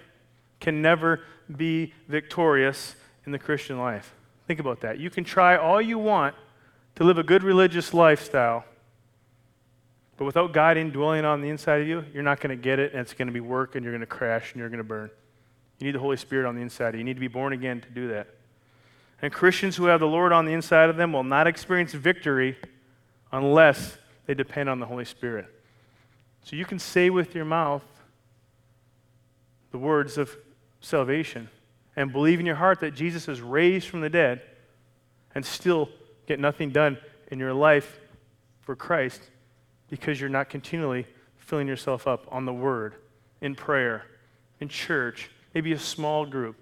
[0.60, 1.22] can never
[1.56, 2.96] be victorious
[3.26, 4.14] in the Christian life.
[4.48, 4.98] Think about that.
[4.98, 6.36] You can try all you want
[6.96, 8.64] to live a good religious lifestyle,
[10.18, 12.94] but without God indwelling on the inside of you, you're not going to get it,
[12.94, 14.84] and it's going to be work, and you're going to crash, and you're going to
[14.84, 15.10] burn.
[15.80, 16.96] You need the Holy Spirit on the inside.
[16.96, 18.30] You need to be born again to do that.
[19.26, 22.56] And Christians who have the Lord on the inside of them will not experience victory
[23.32, 25.48] unless they depend on the Holy Spirit.
[26.44, 27.82] So you can say with your mouth
[29.72, 30.38] the words of
[30.80, 31.50] salvation
[31.96, 34.44] and believe in your heart that Jesus is raised from the dead
[35.34, 35.90] and still
[36.28, 36.96] get nothing done
[37.32, 37.98] in your life
[38.62, 39.24] for Christ
[39.90, 41.08] because you're not continually
[41.38, 42.94] filling yourself up on the Word,
[43.42, 44.06] in prayer,
[44.60, 46.58] in church, maybe a small group.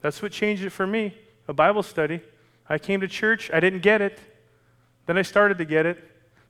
[0.00, 1.14] That's what changed it for me
[1.48, 2.20] a Bible study.
[2.68, 4.20] I came to church, I didn't get it.
[5.06, 5.98] Then I started to get it.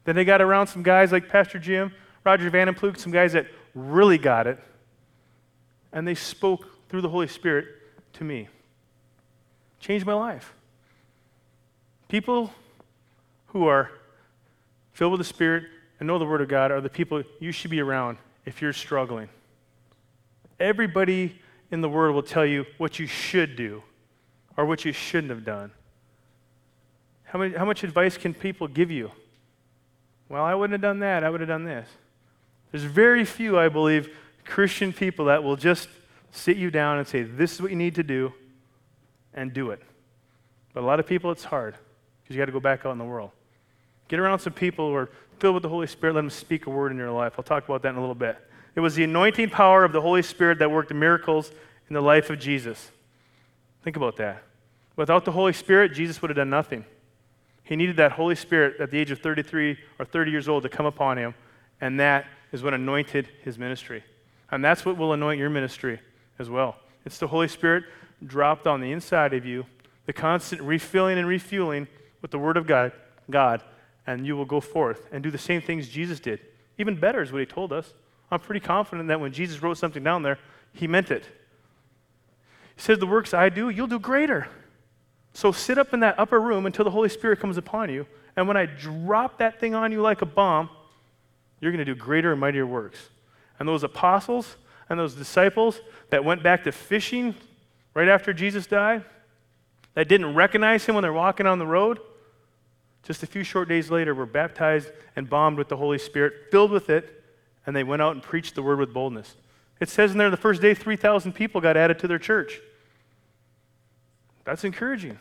[0.04, 1.92] Then they got around some guys like Pastor Jim,
[2.24, 4.58] Roger Van some guys that really got it.
[5.92, 7.66] And they spoke through the Holy Spirit
[8.14, 8.48] to me.
[9.80, 10.52] Changed my life.
[12.08, 12.52] People
[13.48, 13.90] who are
[14.92, 15.64] filled with the Spirit
[16.00, 18.72] and know the Word of God are the people you should be around if you're
[18.72, 19.28] struggling.
[20.58, 21.38] Everybody
[21.70, 23.82] in the Word will tell you what you should do
[24.58, 25.70] or what you shouldn't have done.
[27.22, 29.12] How, many, how much advice can people give you?
[30.28, 31.22] Well, I wouldn't have done that.
[31.22, 31.88] I would have done this.
[32.72, 35.88] There's very few, I believe, Christian people that will just
[36.32, 38.34] sit you down and say, This is what you need to do,
[39.32, 39.80] and do it.
[40.74, 41.76] But a lot of people, it's hard
[42.22, 43.30] because you got to go back out in the world.
[44.08, 46.14] Get around some people who are filled with the Holy Spirit.
[46.14, 47.34] Let them speak a word in your life.
[47.38, 48.36] I'll talk about that in a little bit.
[48.74, 51.52] It was the anointing power of the Holy Spirit that worked miracles
[51.88, 52.90] in the life of Jesus.
[53.84, 54.42] Think about that.
[54.98, 56.84] Without the Holy Spirit, Jesus would have done nothing.
[57.62, 60.68] He needed that Holy Spirit at the age of 33 or 30 years old to
[60.68, 61.36] come upon him,
[61.80, 64.02] and that is what anointed his ministry.
[64.50, 66.00] And that's what will anoint your ministry
[66.40, 66.74] as well.
[67.06, 67.84] It's the Holy Spirit
[68.26, 69.66] dropped on the inside of you,
[70.06, 71.86] the constant refilling and refueling
[72.20, 72.90] with the Word of God,
[73.30, 73.62] God,
[74.04, 76.40] and you will go forth and do the same things Jesus did.
[76.76, 77.94] Even better is what he told us.
[78.32, 80.40] I'm pretty confident that when Jesus wrote something down there,
[80.72, 81.22] he meant it.
[82.74, 84.48] He said, The works I do, you'll do greater.
[85.38, 88.08] So sit up in that upper room until the Holy Spirit comes upon you.
[88.34, 90.68] And when I drop that thing on you like a bomb,
[91.60, 92.98] you're going to do greater and mightier works.
[93.60, 94.56] And those apostles
[94.88, 97.36] and those disciples that went back to fishing
[97.94, 99.04] right after Jesus died,
[99.94, 102.00] that didn't recognize him when they're walking on the road,
[103.04, 106.72] just a few short days later were baptized and bombed with the Holy Spirit, filled
[106.72, 107.22] with it,
[107.64, 109.36] and they went out and preached the word with boldness.
[109.78, 112.60] It says in there the first day 3,000 people got added to their church.
[114.44, 115.20] That's encouraging.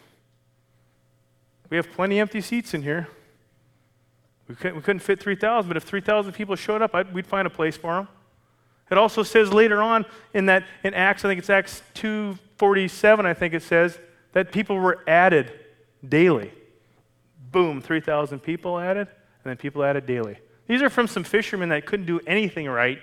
[1.70, 3.08] We have plenty empty seats in here.
[4.48, 7.46] We couldn't, we couldn't fit 3,000, but if 3,000 people showed up, I'd, we'd find
[7.46, 8.08] a place for them.
[8.90, 13.34] It also says later on in that in Acts, I think it's Acts 2:47, I
[13.34, 14.00] think it says,
[14.32, 15.52] that people were added
[16.08, 16.54] daily.
[17.52, 20.38] Boom, 3,000 people added, and then people added daily.
[20.68, 23.00] These are from some fishermen that couldn't do anything right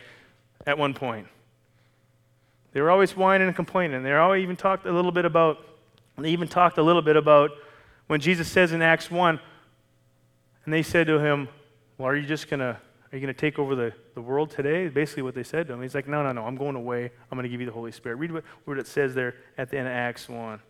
[0.66, 1.26] at one point.
[2.72, 4.02] They were always whining and complaining.
[4.02, 5.58] They always even talked a little bit about,
[6.18, 7.50] they even talked a little bit about
[8.06, 9.40] when Jesus says in Acts 1,
[10.64, 11.48] and they said to him,
[11.98, 12.78] Well, are you just going to
[13.12, 14.88] are you going to take over the, the world today?
[14.88, 15.82] Basically, what they said to him.
[15.82, 16.44] He's like, No, no, no.
[16.44, 17.04] I'm going away.
[17.30, 18.16] I'm going to give you the Holy Spirit.
[18.16, 20.60] Read what, what it says there at the end of Acts 1.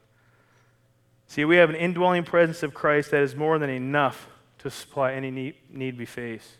[1.26, 5.14] See, we have an indwelling presence of Christ that is more than enough to supply
[5.14, 6.58] any need, need we face.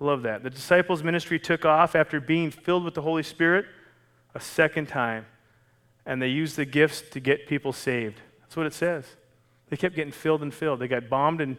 [0.00, 0.42] I love that.
[0.42, 3.66] The disciples' ministry took off after being filled with the Holy Spirit
[4.34, 5.26] a second time,
[6.06, 8.20] and they used the gifts to get people saved.
[8.40, 9.04] That's what it says.
[9.70, 10.80] They kept getting filled and filled.
[10.80, 11.56] They got bombed in,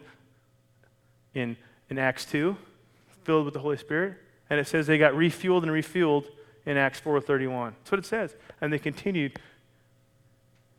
[1.34, 1.56] in,
[1.90, 2.56] in Acts 2
[3.24, 4.18] filled with the Holy Spirit.
[4.50, 6.26] And it says they got refueled and refueled
[6.66, 7.72] in Acts 4:31.
[7.78, 8.34] That's what it says.
[8.60, 9.38] And they continued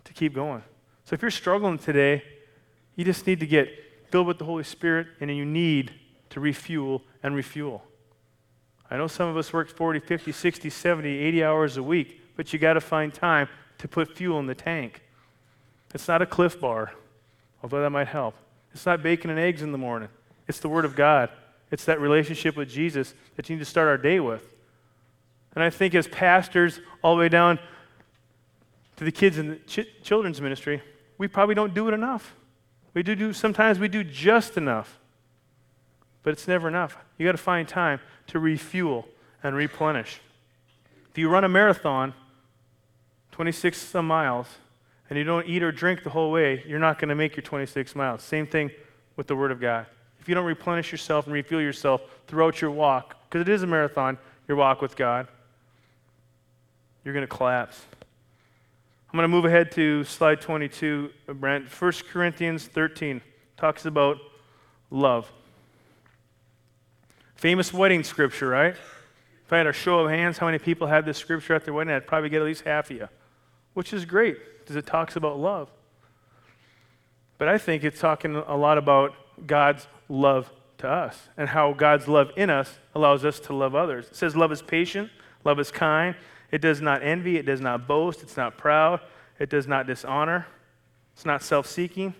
[0.03, 0.63] to keep going.
[1.05, 2.23] So if you're struggling today,
[2.95, 3.69] you just need to get
[4.09, 5.91] filled with the Holy Spirit and you need
[6.29, 7.83] to refuel and refuel.
[8.89, 12.53] I know some of us work 40, 50, 60, 70, 80 hours a week, but
[12.53, 15.01] you got to find time to put fuel in the tank.
[15.93, 16.93] It's not a Clif Bar,
[17.63, 18.35] although that might help.
[18.73, 20.09] It's not bacon and eggs in the morning.
[20.47, 21.29] It's the Word of God.
[21.71, 24.45] It's that relationship with Jesus that you need to start our day with.
[25.55, 27.59] And I think as pastors, all the way down
[28.97, 30.81] to the kids in the ch- children's ministry,
[31.17, 32.35] we probably don't do it enough.
[32.93, 34.99] We do, do sometimes we do just enough,
[36.21, 36.97] but it's never enough.
[37.17, 39.07] You got to find time to refuel
[39.41, 40.19] and replenish.
[41.09, 42.13] If you run a marathon,
[43.31, 44.47] 26 some miles,
[45.09, 47.43] and you don't eat or drink the whole way, you're not going to make your
[47.43, 48.23] 26 miles.
[48.23, 48.71] Same thing
[49.15, 49.85] with the Word of God
[50.23, 53.67] if you don't replenish yourself and refuel yourself throughout your walk, because it is a
[53.67, 55.27] marathon, your walk with God,
[57.03, 57.81] you're going to collapse.
[59.11, 61.65] I'm going to move ahead to slide 22, Brent.
[61.67, 63.19] 1 Corinthians 13
[63.57, 64.17] talks about
[64.89, 65.29] love.
[67.35, 68.77] Famous wedding scripture, right?
[69.45, 71.73] If I had a show of hands, how many people had this scripture at their
[71.73, 71.93] wedding?
[71.93, 73.09] I'd probably get at least half of you,
[73.73, 75.69] which is great because it talks about love.
[77.37, 79.13] But I think it's talking a lot about
[79.45, 84.07] God's love to us and how God's love in us allows us to love others.
[84.07, 85.09] It says, Love is patient,
[85.43, 86.15] love is kind,
[86.51, 89.01] it does not envy, it does not boast, it's not proud,
[89.39, 90.45] it does not dishonor,
[91.13, 92.13] it's not self seeking,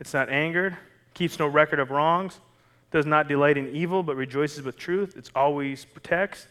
[0.00, 0.76] it's not angered,
[1.14, 2.40] keeps no record of wrongs,
[2.90, 5.16] does not delight in evil, but rejoices with truth.
[5.16, 6.46] It always protects,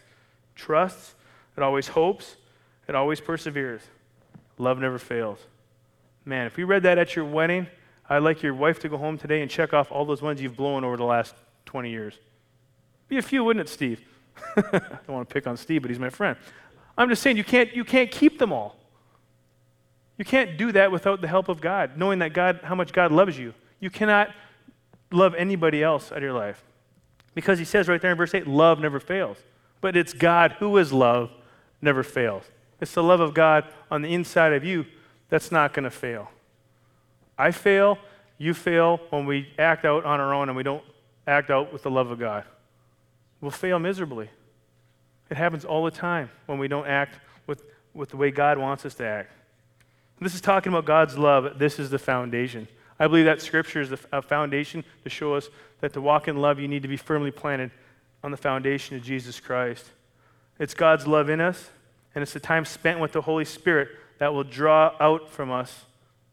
[0.54, 1.14] trusts,
[1.56, 2.36] it always hopes,
[2.88, 3.82] it always perseveres.
[4.62, 5.40] Love never fails.
[6.24, 7.66] Man, if we read that at your wedding,
[8.08, 10.56] I'd like your wife to go home today and check off all those ones you've
[10.56, 11.34] blown over the last
[11.66, 12.16] 20 years.
[13.08, 14.00] Be a few, wouldn't it, Steve?
[14.56, 16.36] I don't want to pick on Steve, but he's my friend.
[16.96, 18.76] I'm just saying you can't, you can't keep them all.
[20.16, 23.10] You can't do that without the help of God, knowing that God, how much God
[23.10, 23.54] loves you.
[23.80, 24.30] You cannot
[25.10, 26.62] love anybody else out of your life.
[27.34, 29.38] Because he says right there in verse 8, love never fails.
[29.80, 31.32] But it's God who is love,
[31.80, 32.44] never fails.
[32.82, 34.84] It's the love of God on the inside of you
[35.28, 36.32] that's not going to fail.
[37.38, 37.96] I fail,
[38.38, 40.82] you fail when we act out on our own and we don't
[41.24, 42.42] act out with the love of God.
[43.40, 44.30] We'll fail miserably.
[45.30, 47.62] It happens all the time when we don't act with,
[47.94, 49.30] with the way God wants us to act.
[50.20, 51.60] This is talking about God's love.
[51.60, 52.66] This is the foundation.
[52.98, 56.58] I believe that Scripture is a foundation to show us that to walk in love,
[56.58, 57.70] you need to be firmly planted
[58.24, 59.90] on the foundation of Jesus Christ.
[60.58, 61.70] It's God's love in us,
[62.14, 65.84] and it's the time spent with the Holy Spirit that will draw out from us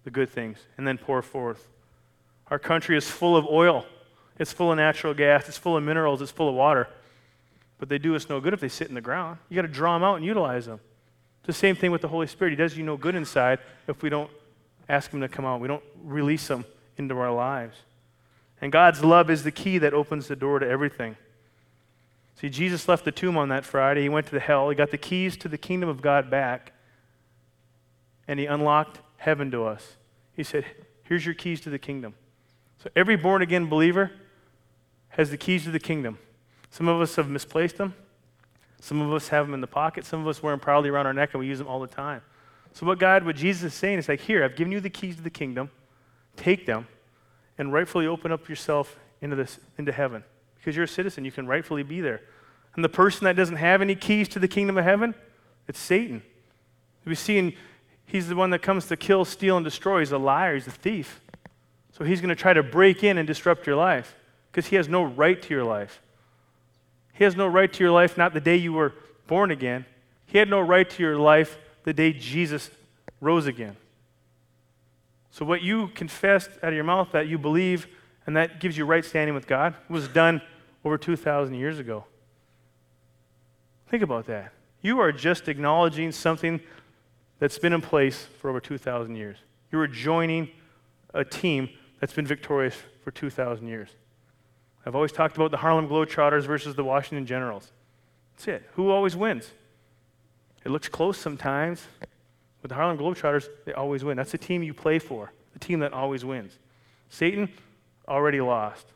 [0.03, 1.67] the good things and then pour forth.
[2.47, 3.85] Our country is full of oil,
[4.37, 6.87] it's full of natural gas, it's full of minerals, it's full of water
[7.79, 9.39] but they do us no good if they sit in the ground.
[9.47, 10.81] You got to draw them out and utilize them.
[11.39, 12.51] It's the same thing with the Holy Spirit.
[12.51, 14.29] He does you no good inside if we don't
[14.89, 15.61] ask Him to come out.
[15.61, 16.65] We don't release Him
[16.97, 17.77] into our lives.
[18.61, 21.15] And God's love is the key that opens the door to everything.
[22.39, 24.03] See, Jesus left the tomb on that Friday.
[24.03, 24.69] He went to the hell.
[24.69, 26.71] He got the keys to the kingdom of God back.
[28.29, 29.97] And he unlocked heaven to us.
[30.33, 30.65] He said,
[31.03, 32.13] Here's your keys to the kingdom.
[32.77, 34.11] So every born again believer
[35.09, 36.17] has the keys to the kingdom.
[36.69, 37.93] Some of us have misplaced them.
[38.79, 40.05] Some of us have them in the pocket.
[40.05, 41.87] Some of us wear them proudly around our neck and we use them all the
[41.87, 42.21] time.
[42.71, 45.17] So, what God, what Jesus is saying is like, here, I've given you the keys
[45.17, 45.71] to the kingdom.
[46.37, 46.87] Take them
[47.57, 50.23] and rightfully open up yourself into, this, into heaven.
[50.59, 52.21] Because you're a citizen, you can rightfully be there.
[52.75, 55.15] And the person that doesn't have any keys to the kingdom of heaven,
[55.67, 56.21] it's Satan.
[57.05, 57.53] We see in,
[58.05, 59.99] he's the one that comes to kill, steal, and destroy.
[59.99, 61.21] He's a liar, he's a thief.
[61.91, 64.15] So he's going to try to break in and disrupt your life
[64.51, 66.01] because he has no right to your life.
[67.13, 68.93] He has no right to your life not the day you were
[69.27, 69.85] born again.
[70.25, 72.69] He had no right to your life the day Jesus
[73.19, 73.75] rose again.
[75.31, 77.87] So, what you confessed out of your mouth that you believe
[78.29, 80.39] and that gives you right standing with God it was done
[80.85, 82.05] over 2,000 years ago.
[83.87, 84.53] Think about that.
[84.83, 86.59] You are just acknowledging something
[87.39, 89.37] that's been in place for over 2,000 years.
[89.71, 90.47] You are joining
[91.11, 93.89] a team that's been victorious for 2,000 years.
[94.85, 97.71] I've always talked about the Harlem Globetrotters versus the Washington Generals.
[98.35, 98.69] That's it.
[98.73, 99.49] Who always wins?
[100.63, 101.87] It looks close sometimes,
[102.61, 104.17] but the Harlem Globetrotters, they always win.
[104.17, 106.59] That's the team you play for, the team that always wins.
[107.09, 107.49] Satan
[108.09, 108.87] already lost.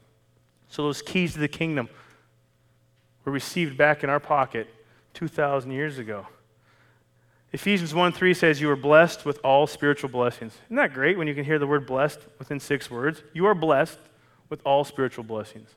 [0.69, 1.89] So those keys to the kingdom
[3.25, 4.67] were received back in our pocket
[5.13, 6.27] 2,000 years ago.
[7.51, 10.57] Ephesians 1 3 says, You are blessed with all spiritual blessings.
[10.65, 13.21] Isn't that great when you can hear the word blessed within six words?
[13.33, 13.99] You are blessed
[14.49, 15.69] with all spiritual blessings.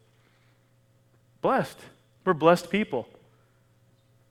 [1.42, 1.78] Blessed.
[2.24, 3.06] We're blessed people.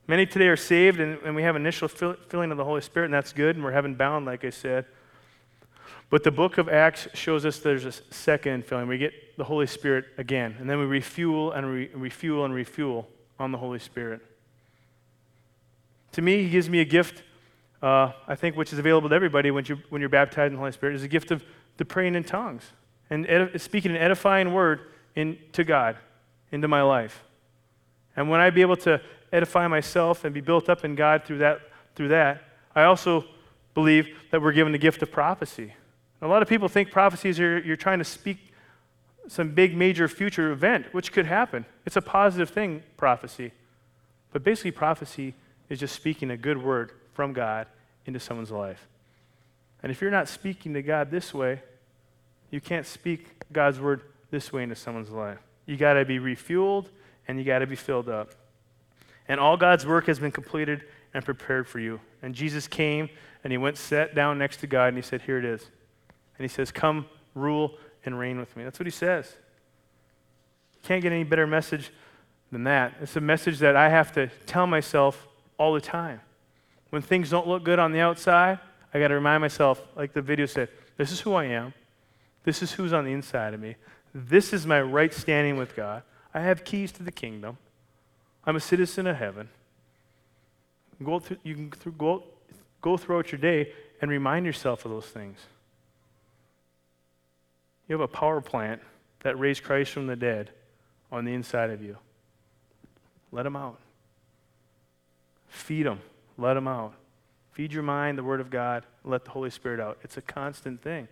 [0.07, 3.05] Many today are saved, and, and we have initial fill, filling of the Holy Spirit,
[3.05, 4.85] and that's good, and we're heaven bound, like I said.
[6.09, 8.87] But the book of Acts shows us there's a second filling.
[8.87, 13.07] We get the Holy Spirit again, and then we refuel and re- refuel and refuel
[13.39, 14.21] on the Holy Spirit.
[16.13, 17.23] To me, He gives me a gift,
[17.81, 20.59] uh, I think, which is available to everybody when, you, when you're baptized in the
[20.59, 21.43] Holy Spirit, is a gift of
[21.77, 22.63] the praying in tongues
[23.09, 24.81] and edif- speaking an edifying word
[25.15, 25.97] into God,
[26.51, 27.23] into my life.
[28.15, 29.01] And when I be able to
[29.33, 31.59] edify myself and be built up in God through that,
[31.95, 32.43] through that,
[32.73, 33.25] I also
[33.73, 35.73] believe that we're given the gift of prophecy.
[36.25, 38.39] A lot of people think prophecies are you're trying to speak
[39.27, 41.67] some big major future event, which could happen.
[41.85, 43.51] It's a positive thing, prophecy.
[44.33, 45.35] But basically, prophecy
[45.69, 47.67] is just speaking a good word from God
[48.07, 48.87] into someone's life.
[49.83, 51.61] And if you're not speaking to God this way,
[52.49, 54.01] you can't speak God's word
[54.31, 55.37] this way into someone's life.
[55.67, 56.87] You got to be refueled
[57.27, 58.31] and you got to be filled up.
[59.27, 61.99] And all God's work has been completed and prepared for you.
[62.23, 63.09] And Jesus came
[63.43, 65.69] and he went, sat down next to God, and he said, Here it is.
[66.37, 68.63] And he says, Come, rule and reign with me.
[68.63, 69.35] That's what he says.
[70.83, 71.91] Can't get any better message
[72.51, 72.93] than that.
[73.01, 75.27] It's a message that I have to tell myself
[75.57, 76.21] all the time.
[76.89, 78.59] When things don't look good on the outside,
[78.93, 81.73] I got to remind myself, like the video said, this is who I am.
[82.43, 83.75] This is who's on the inside of me.
[84.13, 86.03] This is my right standing with God.
[86.33, 87.57] I have keys to the kingdom.
[88.45, 89.49] I'm a citizen of heaven.
[91.03, 92.23] Go through, you can through, go,
[92.81, 95.39] go throughout your day and remind yourself of those things.
[97.87, 98.81] You have a power plant
[99.21, 100.51] that raised Christ from the dead
[101.11, 101.97] on the inside of you.
[103.31, 103.79] Let them out.
[105.47, 105.99] Feed them.
[106.37, 106.93] Let them out.
[107.51, 108.85] Feed your mind the Word of God.
[109.03, 109.97] Let the Holy Spirit out.
[110.03, 111.07] It's a constant thing.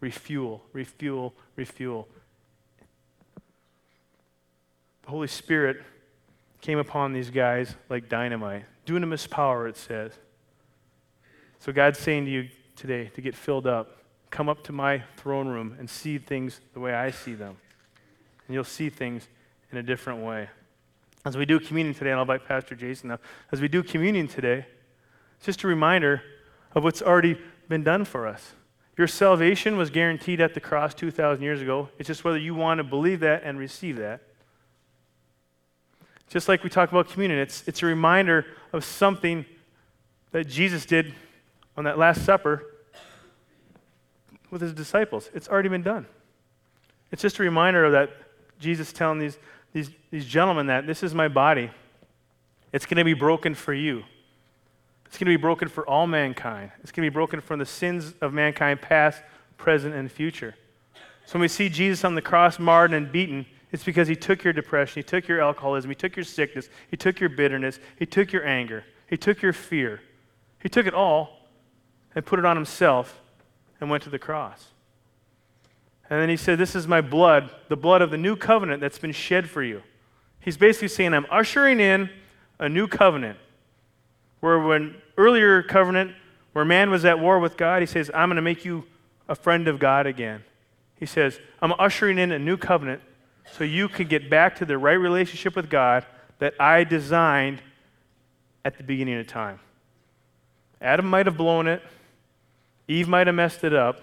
[0.00, 2.08] Refuel, refuel, refuel.
[5.02, 5.82] The Holy Spirit
[6.60, 8.64] came upon these guys like dynamite.
[8.86, 10.12] Dunamis power, it says.
[11.60, 13.97] So God's saying to you today to get filled up.
[14.30, 17.56] Come up to my throne room and see things the way I see them.
[18.46, 19.28] And you'll see things
[19.72, 20.48] in a different way.
[21.24, 23.18] As we do communion today, and I'll invite Pastor Jason now.
[23.52, 24.66] As we do communion today,
[25.36, 26.22] it's just a reminder
[26.74, 28.52] of what's already been done for us.
[28.96, 31.88] Your salvation was guaranteed at the cross 2,000 years ago.
[31.98, 34.22] It's just whether you want to believe that and receive that.
[36.28, 39.46] Just like we talk about communion, it's, it's a reminder of something
[40.32, 41.14] that Jesus did
[41.76, 42.64] on that Last Supper
[44.50, 45.30] with his disciples.
[45.34, 46.06] It's already been done.
[47.10, 48.10] It's just a reminder of that
[48.58, 49.38] Jesus telling these,
[49.72, 51.70] these, these gentlemen that this is my body.
[52.72, 54.04] It's going to be broken for you.
[55.06, 56.70] It's going to be broken for all mankind.
[56.82, 59.22] It's going to be broken from the sins of mankind, past,
[59.56, 60.54] present, and future.
[61.24, 64.44] So when we see Jesus on the cross, marred and beaten, it's because he took
[64.44, 68.06] your depression, he took your alcoholism, he took your sickness, he took your bitterness, he
[68.06, 70.00] took your anger, he took your fear.
[70.60, 71.48] He took it all
[72.14, 73.20] and put it on himself
[73.80, 74.68] and went to the cross.
[76.10, 78.98] And then he said, This is my blood, the blood of the new covenant that's
[78.98, 79.82] been shed for you.
[80.40, 82.10] He's basically saying, I'm ushering in
[82.58, 83.38] a new covenant.
[84.40, 86.14] Where when earlier covenant,
[86.52, 88.84] where man was at war with God, he says, I'm going to make you
[89.28, 90.42] a friend of God again.
[90.96, 93.02] He says, I'm ushering in a new covenant
[93.52, 96.06] so you can get back to the right relationship with God
[96.38, 97.60] that I designed
[98.64, 99.60] at the beginning of time.
[100.80, 101.82] Adam might have blown it,
[102.88, 104.00] Eve might have messed it up,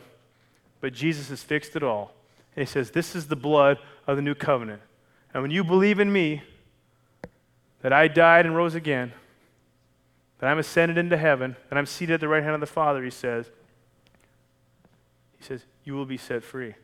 [0.80, 2.14] but Jesus has fixed it all.
[2.56, 4.82] And he says, This is the blood of the new covenant.
[5.34, 6.44] And when you believe in me,
[7.82, 9.12] that I died and rose again,
[10.40, 13.04] that I'm ascended into heaven, that I'm seated at the right hand of the Father,
[13.04, 13.48] he says,
[15.38, 16.76] he says, you will be set free.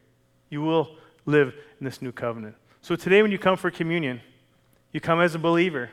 [0.49, 0.95] You will
[1.26, 2.56] live in this new covenant.
[2.82, 4.22] So today, when you come for communion,
[4.91, 5.89] you come as a believer.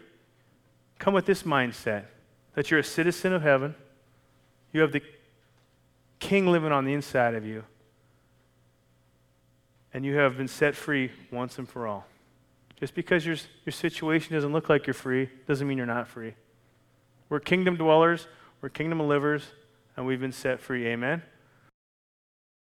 [0.98, 2.04] Come with this mindset
[2.54, 3.74] that you're a citizen of heaven,
[4.72, 5.00] you have the
[6.18, 7.64] king living on the inside of you,
[9.92, 12.06] and you have been set free once and for all.
[12.78, 16.34] Just because your, your situation doesn't look like you're free doesn't mean you're not free.
[17.28, 18.26] We're kingdom dwellers,
[18.60, 19.44] we're kingdom livers,
[19.96, 20.86] and we've been set free.
[20.86, 21.22] Amen.